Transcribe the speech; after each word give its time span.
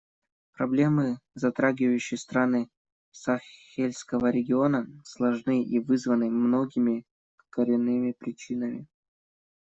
Проблемы, 0.53 1.15
затрагивающие 1.35 2.17
страны 2.17 2.71
Сахельского 3.11 4.31
региона, 4.31 4.87
сложны 5.03 5.63
и 5.63 5.77
вызваны 5.79 6.31
многими 6.31 7.05
коренными 7.51 8.13
причинами. 8.13 8.87